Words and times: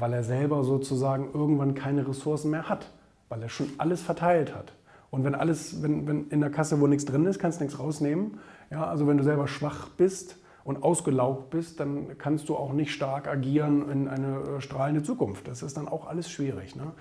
weil 0.00 0.14
er 0.14 0.24
selber 0.24 0.64
sozusagen 0.64 1.28
irgendwann 1.34 1.74
keine 1.74 2.08
Ressourcen 2.08 2.50
mehr 2.50 2.68
hat, 2.70 2.90
weil 3.28 3.42
er 3.42 3.50
schon 3.50 3.68
alles 3.76 4.00
verteilt 4.00 4.54
hat. 4.54 4.72
Und 5.10 5.24
wenn 5.24 5.34
alles, 5.34 5.82
wenn, 5.82 6.06
wenn 6.06 6.28
in 6.28 6.40
der 6.40 6.50
Kasse 6.50 6.80
wo 6.80 6.86
nichts 6.86 7.04
drin 7.04 7.26
ist, 7.26 7.38
kannst 7.38 7.60
du 7.60 7.64
nichts 7.64 7.78
rausnehmen. 7.78 8.38
Ja, 8.70 8.86
also 8.86 9.06
wenn 9.06 9.18
du 9.18 9.24
selber 9.24 9.46
schwach 9.46 9.90
bist 9.90 10.36
und 10.64 10.82
ausgelaugt 10.82 11.50
bist, 11.50 11.80
dann 11.80 12.16
kannst 12.16 12.48
du 12.48 12.56
auch 12.56 12.72
nicht 12.72 12.92
stark 12.92 13.28
agieren 13.28 13.90
in 13.90 14.08
eine 14.08 14.38
äh, 14.38 14.60
strahlende 14.62 15.02
Zukunft. 15.02 15.46
Das 15.48 15.62
ist 15.62 15.76
dann 15.76 15.86
auch 15.86 16.06
alles 16.06 16.30
schwierig. 16.30 16.76
Ne? 16.76 16.92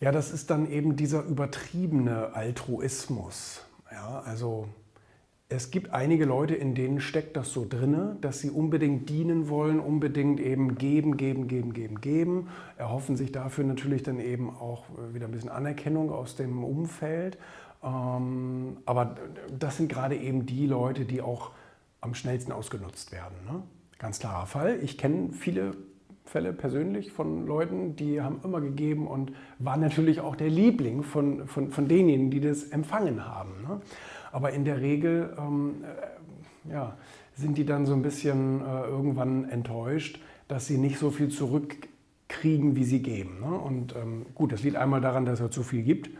Ja, 0.00 0.10
das 0.10 0.32
ist 0.32 0.50
dann 0.50 0.68
eben 0.70 0.96
dieser 0.96 1.22
übertriebene 1.22 2.34
Altruismus. 2.34 3.64
Ja, 3.92 4.20
also 4.24 4.68
es 5.54 5.70
gibt 5.70 5.92
einige 5.92 6.24
Leute, 6.24 6.54
in 6.54 6.74
denen 6.74 7.00
steckt 7.00 7.36
das 7.36 7.52
so 7.52 7.66
drinne, 7.68 8.16
dass 8.20 8.40
sie 8.40 8.50
unbedingt 8.50 9.08
dienen 9.08 9.48
wollen, 9.48 9.80
unbedingt 9.80 10.40
eben 10.40 10.76
geben, 10.76 11.16
geben, 11.16 11.46
geben, 11.46 11.72
geben, 11.74 12.00
geben, 12.00 12.48
erhoffen 12.78 13.16
sich 13.16 13.32
dafür 13.32 13.64
natürlich 13.64 14.02
dann 14.02 14.18
eben 14.18 14.50
auch 14.50 14.84
wieder 15.12 15.26
ein 15.26 15.32
bisschen 15.32 15.50
Anerkennung 15.50 16.10
aus 16.10 16.36
dem 16.36 16.64
Umfeld. 16.64 17.38
Ähm, 17.84 18.78
aber 18.86 19.16
das 19.58 19.76
sind 19.76 19.88
gerade 19.88 20.16
eben 20.16 20.46
die 20.46 20.66
Leute, 20.66 21.04
die 21.04 21.20
auch 21.20 21.50
am 22.00 22.14
schnellsten 22.14 22.52
ausgenutzt 22.52 23.12
werden. 23.12 23.36
Ne? 23.46 23.62
Ganz 23.98 24.18
klarer 24.18 24.46
Fall. 24.46 24.78
Ich 24.82 24.96
kenne 24.96 25.32
viele 25.32 25.72
Fälle 26.24 26.52
persönlich 26.52 27.12
von 27.12 27.46
Leuten, 27.46 27.96
die 27.96 28.22
haben 28.22 28.40
immer 28.42 28.60
gegeben 28.60 29.06
und 29.06 29.32
waren 29.58 29.80
natürlich 29.80 30.20
auch 30.20 30.34
der 30.34 30.48
Liebling 30.48 31.02
von, 31.02 31.46
von, 31.46 31.70
von 31.70 31.88
denjenigen, 31.88 32.30
die 32.30 32.40
das 32.40 32.64
empfangen 32.64 33.26
haben. 33.26 33.50
Ne? 33.62 33.80
Aber 34.32 34.50
in 34.52 34.64
der 34.64 34.80
Regel 34.80 35.34
ähm, 35.38 35.84
äh, 35.84 36.72
ja, 36.72 36.96
sind 37.36 37.58
die 37.58 37.64
dann 37.64 37.86
so 37.86 37.92
ein 37.92 38.02
bisschen 38.02 38.60
äh, 38.60 38.84
irgendwann 38.84 39.48
enttäuscht, 39.48 40.20
dass 40.48 40.66
sie 40.66 40.78
nicht 40.78 40.98
so 40.98 41.10
viel 41.10 41.28
zurückkriegen, 41.28 42.76
wie 42.76 42.84
sie 42.84 43.02
geben. 43.02 43.40
Ne? 43.40 43.54
Und 43.54 43.94
ähm, 43.94 44.26
gut, 44.34 44.52
das 44.52 44.62
liegt 44.62 44.76
einmal 44.76 45.00
daran, 45.00 45.24
dass 45.24 45.40
er 45.40 45.50
zu 45.50 45.62
viel 45.62 45.82
gibt, 45.82 46.10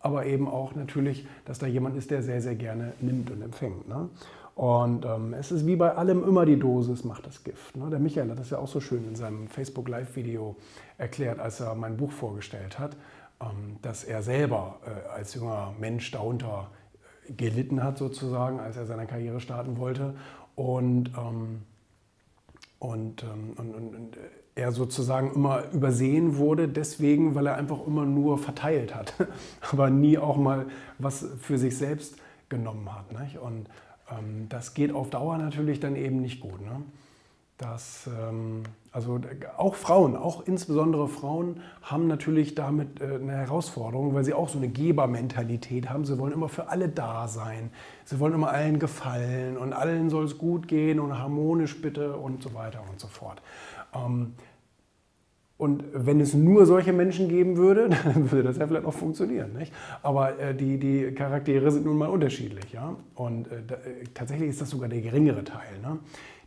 aber 0.00 0.26
eben 0.26 0.48
auch 0.48 0.74
natürlich, 0.74 1.26
dass 1.44 1.58
da 1.58 1.66
jemand 1.66 1.96
ist, 1.96 2.10
der 2.10 2.22
sehr, 2.22 2.40
sehr 2.40 2.54
gerne 2.54 2.92
nimmt 3.00 3.30
und 3.30 3.42
empfängt. 3.42 3.88
Ne? 3.88 4.08
Und 4.54 5.06
ähm, 5.06 5.34
es 5.34 5.50
ist 5.50 5.66
wie 5.66 5.76
bei 5.76 5.94
allem 5.94 6.24
immer 6.24 6.44
die 6.44 6.58
Dosis 6.58 7.04
macht 7.04 7.26
das 7.26 7.42
Gift. 7.42 7.76
Ne? 7.76 7.88
Der 7.90 7.98
Michael 7.98 8.30
hat 8.30 8.38
das 8.38 8.50
ja 8.50 8.58
auch 8.58 8.68
so 8.68 8.80
schön 8.80 9.06
in 9.08 9.16
seinem 9.16 9.48
Facebook 9.48 9.88
Live-Video 9.88 10.56
erklärt, 10.98 11.38
als 11.38 11.60
er 11.60 11.74
mein 11.74 11.96
Buch 11.96 12.12
vorgestellt 12.12 12.78
hat, 12.78 12.96
ähm, 13.40 13.76
dass 13.80 14.04
er 14.04 14.22
selber 14.22 14.78
äh, 14.84 15.08
als 15.10 15.34
junger 15.34 15.74
Mensch 15.80 16.10
darunter 16.10 16.68
gelitten 17.36 17.82
hat, 17.82 17.98
sozusagen, 17.98 18.60
als 18.60 18.76
er 18.76 18.86
seine 18.86 19.06
Karriere 19.06 19.40
starten 19.40 19.78
wollte. 19.78 20.14
Und, 20.54 21.10
ähm, 21.16 21.62
und, 22.78 23.22
ähm, 23.22 23.52
und, 23.56 23.74
und, 23.74 23.94
und 23.94 24.18
er 24.54 24.72
sozusagen 24.72 25.32
immer 25.34 25.64
übersehen 25.72 26.36
wurde, 26.36 26.68
deswegen, 26.68 27.34
weil 27.34 27.46
er 27.46 27.56
einfach 27.56 27.86
immer 27.86 28.04
nur 28.04 28.38
verteilt 28.38 28.94
hat, 28.94 29.14
aber 29.72 29.88
nie 29.88 30.18
auch 30.18 30.36
mal 30.36 30.66
was 30.98 31.26
für 31.40 31.58
sich 31.58 31.76
selbst 31.76 32.16
genommen 32.48 32.94
hat. 32.94 33.18
Nicht? 33.18 33.38
Und 33.38 33.68
ähm, 34.10 34.46
das 34.48 34.74
geht 34.74 34.92
auf 34.92 35.10
Dauer 35.10 35.38
natürlich 35.38 35.80
dann 35.80 35.96
eben 35.96 36.20
nicht 36.20 36.40
gut. 36.40 36.60
Ne? 36.60 36.82
Das, 37.62 38.08
ähm, 38.08 38.64
also 38.90 39.20
auch 39.56 39.76
Frauen, 39.76 40.16
auch 40.16 40.46
insbesondere 40.46 41.06
Frauen 41.06 41.60
haben 41.80 42.08
natürlich 42.08 42.56
damit 42.56 43.00
äh, 43.00 43.04
eine 43.04 43.32
Herausforderung, 43.32 44.14
weil 44.14 44.24
sie 44.24 44.34
auch 44.34 44.48
so 44.48 44.58
eine 44.58 44.68
Gebermentalität 44.68 45.88
haben. 45.88 46.04
Sie 46.04 46.18
wollen 46.18 46.32
immer 46.32 46.48
für 46.48 46.68
alle 46.68 46.88
da 46.88 47.28
sein. 47.28 47.70
Sie 48.04 48.18
wollen 48.18 48.34
immer 48.34 48.50
allen 48.50 48.80
gefallen 48.80 49.56
und 49.56 49.72
allen 49.72 50.10
soll 50.10 50.24
es 50.24 50.38
gut 50.38 50.66
gehen 50.66 50.98
und 50.98 51.16
harmonisch 51.16 51.80
bitte 51.80 52.16
und 52.16 52.42
so 52.42 52.52
weiter 52.54 52.82
und 52.90 52.98
so 52.98 53.06
fort. 53.06 53.40
Ähm, 53.94 54.32
und 55.56 55.84
wenn 55.92 56.18
es 56.18 56.34
nur 56.34 56.66
solche 56.66 56.92
Menschen 56.92 57.28
geben 57.28 57.56
würde, 57.56 57.88
dann 58.04 58.32
würde 58.32 58.48
das 58.48 58.56
ja 58.56 58.66
vielleicht 58.66 58.86
auch 58.86 58.94
funktionieren. 58.94 59.52
Nicht? 59.52 59.72
Aber 60.02 60.36
äh, 60.40 60.52
die, 60.52 60.78
die 60.78 61.12
Charaktere 61.12 61.70
sind 61.70 61.84
nun 61.84 61.96
mal 61.96 62.08
unterschiedlich. 62.08 62.72
Ja? 62.72 62.96
Und 63.14 63.46
äh, 63.46 63.62
da, 63.64 63.76
äh, 63.76 64.02
tatsächlich 64.12 64.48
ist 64.48 64.60
das 64.60 64.70
sogar 64.70 64.88
der 64.88 65.00
geringere 65.00 65.44
Teil, 65.44 65.78
ne? 65.80 66.00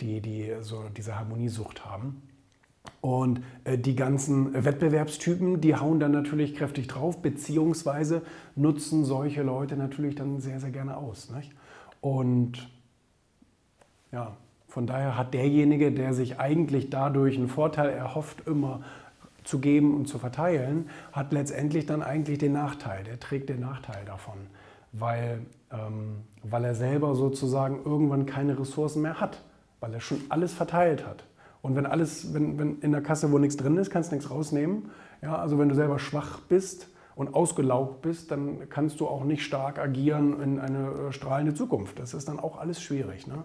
Die, 0.00 0.20
die 0.20 0.52
so 0.60 0.84
diese 0.96 1.18
Harmoniesucht 1.18 1.84
haben. 1.84 2.22
Und 3.00 3.42
äh, 3.64 3.78
die 3.78 3.94
ganzen 3.94 4.64
Wettbewerbstypen, 4.64 5.60
die 5.60 5.76
hauen 5.76 6.00
dann 6.00 6.12
natürlich 6.12 6.54
kräftig 6.54 6.88
drauf, 6.88 7.20
beziehungsweise 7.22 8.22
nutzen 8.56 9.04
solche 9.04 9.42
Leute 9.42 9.76
natürlich 9.76 10.14
dann 10.14 10.40
sehr, 10.40 10.60
sehr 10.60 10.70
gerne 10.70 10.96
aus. 10.96 11.30
Nicht? 11.30 11.52
Und 12.00 12.70
ja, 14.10 14.36
von 14.68 14.86
daher 14.86 15.16
hat 15.16 15.34
derjenige, 15.34 15.92
der 15.92 16.12
sich 16.12 16.38
eigentlich 16.38 16.90
dadurch 16.90 17.36
einen 17.36 17.48
Vorteil 17.48 17.90
erhofft, 17.90 18.46
immer 18.46 18.82
zu 19.44 19.60
geben 19.60 19.96
und 19.96 20.06
zu 20.06 20.18
verteilen, 20.18 20.90
hat 21.12 21.32
letztendlich 21.32 21.86
dann 21.86 22.02
eigentlich 22.02 22.38
den 22.38 22.52
Nachteil. 22.52 23.04
Der 23.04 23.18
trägt 23.18 23.48
den 23.48 23.60
Nachteil 23.60 24.04
davon, 24.04 24.36
weil, 24.92 25.40
ähm, 25.72 26.22
weil 26.42 26.64
er 26.64 26.74
selber 26.74 27.14
sozusagen 27.14 27.80
irgendwann 27.84 28.26
keine 28.26 28.58
Ressourcen 28.58 29.02
mehr 29.02 29.20
hat, 29.20 29.42
weil 29.80 29.94
er 29.94 30.00
schon 30.00 30.20
alles 30.28 30.52
verteilt 30.52 31.06
hat. 31.06 31.24
Und 31.62 31.76
wenn 31.76 31.86
alles, 31.86 32.34
wenn, 32.34 32.58
wenn 32.58 32.78
in 32.80 32.92
der 32.92 33.02
Kasse, 33.02 33.32
wo 33.32 33.38
nichts 33.38 33.56
drin 33.56 33.76
ist, 33.76 33.90
kannst 33.90 34.10
du 34.10 34.16
nichts 34.16 34.30
rausnehmen. 34.30 34.90
Ja, 35.22 35.36
also 35.36 35.58
wenn 35.58 35.68
du 35.68 35.74
selber 35.74 35.98
schwach 35.98 36.40
bist 36.40 36.88
und 37.16 37.34
ausgelaugt 37.34 38.02
bist, 38.02 38.30
dann 38.30 38.68
kannst 38.68 39.00
du 39.00 39.08
auch 39.08 39.24
nicht 39.24 39.42
stark 39.42 39.78
agieren 39.78 40.40
in 40.40 40.60
eine 40.60 41.08
äh, 41.08 41.12
strahlende 41.12 41.54
Zukunft. 41.54 41.98
Das 41.98 42.14
ist 42.14 42.28
dann 42.28 42.38
auch 42.38 42.58
alles 42.58 42.80
schwierig. 42.80 43.26
Ne? 43.26 43.42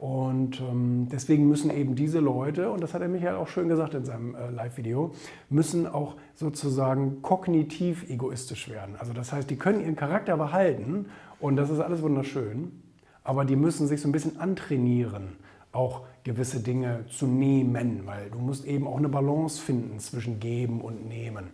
Und 0.00 0.62
ähm, 0.62 1.08
deswegen 1.12 1.46
müssen 1.46 1.70
eben 1.70 1.94
diese 1.94 2.20
Leute, 2.20 2.70
und 2.70 2.82
das 2.82 2.94
hat 2.94 3.02
er 3.02 3.08
Michael 3.08 3.36
auch 3.36 3.48
schön 3.48 3.68
gesagt 3.68 3.92
in 3.92 4.06
seinem 4.06 4.34
äh, 4.34 4.48
Live-Video, 4.50 5.12
müssen 5.50 5.86
auch 5.86 6.16
sozusagen 6.34 7.20
kognitiv 7.20 8.08
egoistisch 8.08 8.70
werden. 8.70 8.96
Also 8.98 9.12
das 9.12 9.30
heißt, 9.34 9.50
die 9.50 9.56
können 9.56 9.82
ihren 9.82 9.96
Charakter 9.96 10.38
behalten 10.38 11.06
und 11.38 11.56
das 11.56 11.68
ist 11.68 11.80
alles 11.80 12.00
wunderschön, 12.00 12.80
aber 13.24 13.44
die 13.44 13.56
müssen 13.56 13.86
sich 13.86 14.00
so 14.00 14.08
ein 14.08 14.12
bisschen 14.12 14.40
antrainieren, 14.40 15.36
auch 15.72 16.02
gewisse 16.24 16.60
Dinge 16.60 17.04
zu 17.08 17.26
nehmen, 17.26 18.02
weil 18.04 18.30
du 18.30 18.38
musst 18.38 18.64
eben 18.64 18.86
auch 18.86 18.96
eine 18.96 19.08
Balance 19.08 19.60
finden 19.60 19.98
zwischen 20.00 20.40
geben 20.40 20.80
und 20.80 21.08
nehmen. 21.08 21.50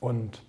Und 0.00 0.42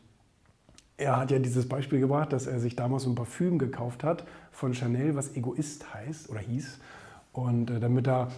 er 0.97 1.17
hat 1.17 1.31
ja 1.31 1.39
dieses 1.39 1.67
Beispiel 1.67 1.99
gebracht, 1.99 2.31
dass 2.31 2.47
er 2.47 2.59
sich 2.59 2.75
damals 2.75 3.05
ein 3.05 3.15
Parfüm 3.15 3.57
gekauft 3.57 4.03
hat 4.03 4.25
von 4.51 4.73
Chanel, 4.73 5.15
was 5.15 5.35
Egoist 5.35 5.93
heißt 5.93 6.29
oder 6.29 6.39
hieß. 6.39 6.79
Und 7.33 7.71
äh, 7.71 7.79
damit 7.79 8.07
er 8.07 8.29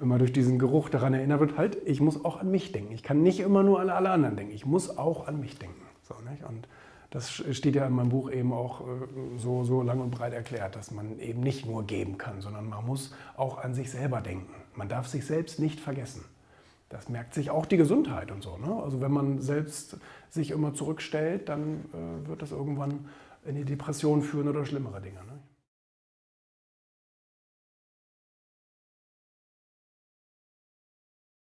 immer 0.00 0.18
durch 0.18 0.32
diesen 0.32 0.58
Geruch 0.58 0.88
daran 0.88 1.14
erinnert 1.14 1.40
wird, 1.40 1.56
halt, 1.56 1.78
ich 1.86 2.00
muss 2.00 2.24
auch 2.24 2.40
an 2.40 2.50
mich 2.50 2.72
denken. 2.72 2.92
Ich 2.92 3.02
kann 3.02 3.22
nicht 3.22 3.40
immer 3.40 3.62
nur 3.62 3.80
an 3.80 3.90
alle 3.90 4.10
anderen 4.10 4.36
denken. 4.36 4.52
Ich 4.54 4.66
muss 4.66 4.98
auch 4.98 5.28
an 5.28 5.40
mich 5.40 5.58
denken. 5.58 5.80
So, 6.02 6.14
nicht? 6.28 6.44
Und 6.44 6.66
das 7.10 7.30
steht 7.30 7.74
ja 7.74 7.86
in 7.86 7.92
meinem 7.92 8.08
Buch 8.08 8.30
eben 8.30 8.52
auch 8.52 8.82
äh, 8.82 8.84
so, 9.36 9.64
so 9.64 9.82
lang 9.82 10.00
und 10.00 10.10
breit 10.10 10.32
erklärt, 10.32 10.76
dass 10.76 10.90
man 10.90 11.18
eben 11.18 11.40
nicht 11.40 11.66
nur 11.66 11.84
geben 11.84 12.18
kann, 12.18 12.40
sondern 12.40 12.68
man 12.68 12.86
muss 12.86 13.14
auch 13.36 13.58
an 13.58 13.74
sich 13.74 13.90
selber 13.90 14.20
denken. 14.20 14.54
Man 14.74 14.88
darf 14.88 15.08
sich 15.08 15.26
selbst 15.26 15.58
nicht 15.58 15.80
vergessen. 15.80 16.24
Das 16.88 17.08
merkt 17.08 17.34
sich 17.34 17.50
auch 17.50 17.66
die 17.66 17.76
Gesundheit 17.76 18.30
und 18.30 18.42
so. 18.42 18.56
Ne? 18.56 18.82
Also 18.82 19.00
wenn 19.00 19.12
man 19.12 19.40
selbst 19.40 19.96
sich 20.28 20.50
immer 20.50 20.74
zurückstellt, 20.74 21.48
dann 21.48 21.84
äh, 21.92 22.28
wird 22.28 22.42
das 22.42 22.52
irgendwann 22.52 23.08
in 23.44 23.56
die 23.56 23.64
Depression 23.64 24.22
führen 24.22 24.48
oder 24.48 24.64
schlimmere 24.64 25.00
Dinge. 25.00 25.18
Ne? 25.18 25.29